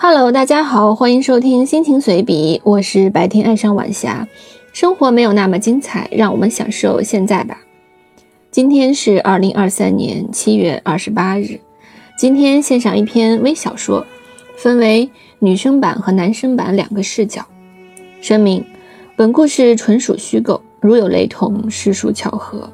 [0.00, 4.28] Hello，大家好，欢迎收听心情随笔，我是白天爱上晚霞。
[4.72, 7.58] 生活没有那么精彩，让我们享受现在吧。
[8.52, 11.58] 今天是二零二三年七月二十八日，
[12.16, 14.06] 今天献上一篇微小说，
[14.56, 17.44] 分为女生版和男生版两个视角。
[18.20, 18.64] 声明：
[19.16, 22.72] 本故事纯属虚构，如有雷同，实属巧合。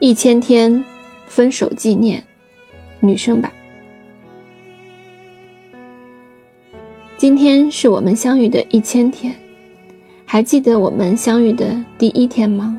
[0.00, 0.84] 一千天，
[1.28, 2.24] 分手纪念。
[3.02, 3.52] 女生吧。
[7.16, 9.34] 今天是我们相遇的一千天，
[10.24, 12.78] 还记得我们相遇的第一天吗？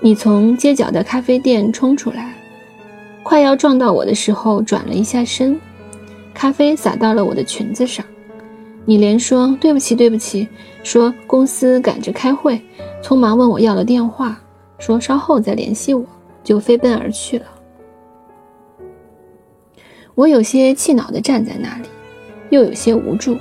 [0.00, 2.34] 你从街角的咖啡店冲出来，
[3.22, 5.58] 快要撞到我的时候，转了一下身，
[6.32, 8.04] 咖啡洒到了我的裙子上。
[8.84, 10.48] 你连说对不起，对不起，
[10.82, 12.58] 说公司赶着开会，
[13.02, 14.40] 匆忙问我要了电话，
[14.78, 16.06] 说稍后再联系我，
[16.42, 17.46] 就飞奔而去了。
[20.18, 21.84] 我有些气恼地站在那里，
[22.50, 23.38] 又有些无助。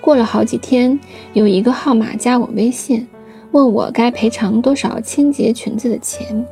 [0.00, 0.98] 过了好几天，
[1.34, 3.06] 有一个号码加我微信，
[3.50, 6.42] 问我该赔偿多少清洁裙子的钱。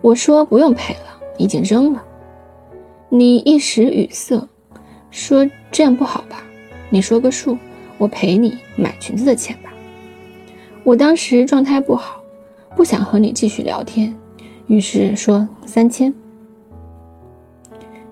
[0.00, 2.02] 我说不用赔了，已经扔了。
[3.10, 4.44] 你一时语塞，
[5.12, 6.42] 说这样不好吧？
[6.88, 7.56] 你说个数，
[7.96, 9.72] 我赔你买裙子的钱吧。
[10.82, 12.20] 我当时状态不好，
[12.74, 14.12] 不想和你继续聊天，
[14.66, 16.12] 于是说三千。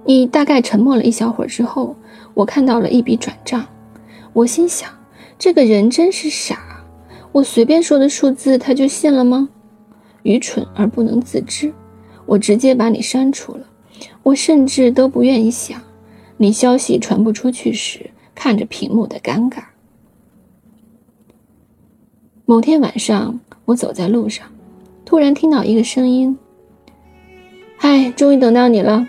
[0.04, 1.94] 你大概沉默了一小会儿之后，
[2.34, 3.66] 我看到了一笔转账，
[4.32, 4.90] 我心想，
[5.38, 6.84] 这个人真是傻，
[7.32, 9.48] 我随便说的数字他就信了吗？
[10.22, 11.72] 愚蠢而不能自知，
[12.26, 13.66] 我直接把你删除了，
[14.22, 15.80] 我甚至都不愿意想，
[16.38, 19.62] 你消息传不出去时看着屏幕的尴尬。
[22.46, 24.46] 某天晚上，我走在路上，
[25.04, 26.38] 突然听到一个声音
[27.76, 29.06] ：“嗨，终于等到你了。”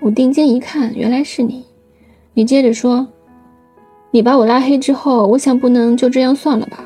[0.00, 1.64] 我定睛一看，原来是你。
[2.34, 3.08] 你接着说
[4.12, 6.84] ：“你把我拉黑之后，我想不能就这样算了吧？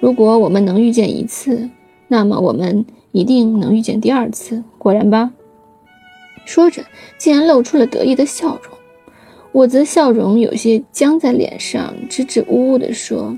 [0.00, 1.70] 如果我们能遇见一次，
[2.08, 4.62] 那么我们一定能遇见第二次。
[4.76, 5.32] 果然吧？”
[6.44, 6.82] 说着，
[7.16, 8.78] 竟然露出了得意的笑容。
[9.52, 13.36] 我则笑容有些僵在脸上，支支吾吾地说：“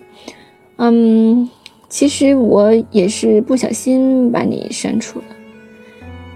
[0.77, 1.49] 嗯，
[1.89, 5.27] 其实我也是不小心把你删除了。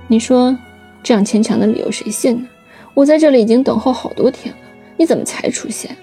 [0.06, 0.56] 你说
[1.02, 2.48] 这样牵强的理由谁信呢？”
[2.94, 4.60] 我在这里已经等候好多天了，
[4.96, 5.94] 你怎么才出现？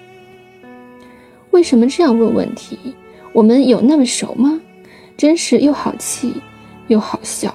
[1.50, 2.78] 为什么这样问问题？
[3.32, 4.60] 我们有那么熟吗？
[5.16, 6.34] 真是又好气
[6.88, 7.54] 又好笑。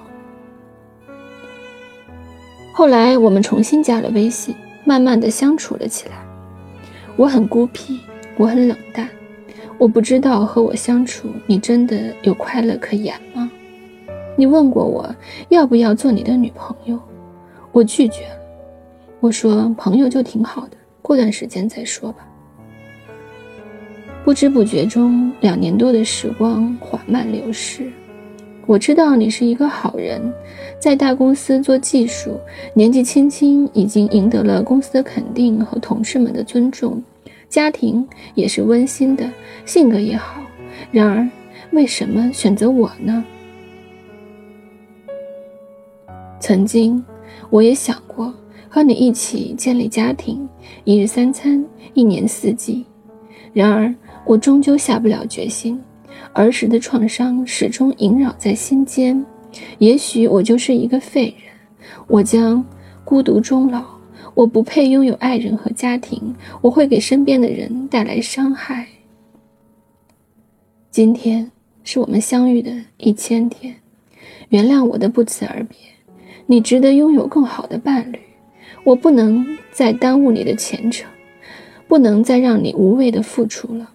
[2.73, 4.55] 后来我们重新加了微信，
[4.85, 6.15] 慢慢的相处了起来。
[7.15, 7.99] 我很孤僻，
[8.37, 9.09] 我很冷淡，
[9.77, 13.49] 我不知道和我相处，你真的有快乐可言吗？
[14.35, 15.15] 你问过我
[15.49, 16.99] 要不要做你的女朋友，
[17.71, 18.36] 我拒绝了。
[19.19, 22.27] 我说：“朋友就挺好的，过段时间再说吧。”
[24.23, 27.91] 不知不觉中，两年多的时光缓慢流逝。
[28.65, 30.21] 我知道你是一个好人，
[30.79, 32.37] 在大公司做技术，
[32.73, 37.01] 年纪轻轻已经赢得了公司的肯定和同事们的尊重，
[37.47, 38.05] 家庭
[38.35, 39.27] 也是温馨的，
[39.65, 40.41] 性格也好。
[40.91, 41.27] 然而，
[41.71, 43.23] 为什么选择我呢？
[46.39, 47.03] 曾经，
[47.49, 48.33] 我也想过。
[48.69, 50.47] 和你一起建立家庭，
[50.83, 51.63] 一日三餐，
[51.93, 52.85] 一年四季。
[53.53, 53.93] 然而，
[54.25, 55.79] 我终究下不了决心。
[56.33, 59.25] 儿时的创伤始终萦绕在心间。
[59.79, 61.53] 也许我就是一个废人，
[62.07, 62.63] 我将
[63.03, 63.83] 孤独终老。
[64.35, 68.87] 我不配拥有爱人和家庭，我会给身边的人带来伤害。
[70.91, 71.51] 今天
[71.83, 73.73] 是我们相遇的一千天，
[74.49, 75.77] 原谅我的不辞而别。
[76.45, 78.19] 你值得拥有更好的伴侣。
[78.87, 81.11] 我不能再耽误你的前程，
[81.89, 83.91] 不能再让你无谓的付出了。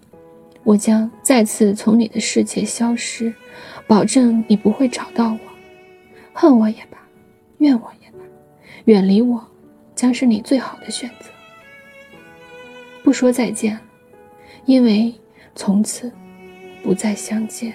[0.64, 3.32] 我将再次从你的世界消失，
[3.86, 5.38] 保证你不会找到我。
[6.34, 6.98] 恨我也罢，
[7.56, 8.18] 怨我也罢，
[8.84, 9.42] 远离我
[9.94, 11.30] 将是你最好的选择。
[13.02, 13.78] 不说再见，
[14.66, 15.14] 因为
[15.54, 16.12] 从此
[16.82, 17.72] 不再相见。